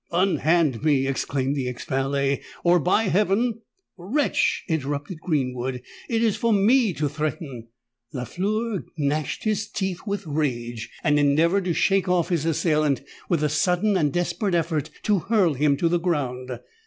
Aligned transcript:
"Unhand 0.11 0.83
me," 0.83 1.05
exclaimed 1.05 1.55
the 1.55 1.69
ex 1.69 1.85
valet; 1.85 2.41
"or, 2.63 2.79
by 2.79 3.03
heaven——" 3.03 3.61
"Wretch!" 3.97 4.63
interrupted 4.67 5.19
Greenwood: 5.19 5.83
"it 6.09 6.23
is 6.23 6.35
for 6.35 6.51
me 6.51 6.91
to 6.93 7.07
threaten!" 7.07 7.67
Lafleur 8.11 8.83
gnashed 8.97 9.43
his 9.43 9.67
teeth 9.67 10.01
with 10.07 10.25
rage, 10.25 10.89
and 11.03 11.19
endeavoured 11.19 11.65
to 11.65 11.73
shake 11.75 12.09
off 12.09 12.29
his 12.29 12.45
assailant 12.47 13.03
with 13.29 13.43
a 13.43 13.47
sudden 13.49 13.95
and 13.95 14.11
desperate 14.11 14.55
effort 14.55 14.89
to 15.03 15.19
hurl 15.19 15.53
him 15.53 15.77
to 15.77 15.87
the 15.87 15.99
ground. 15.99 16.49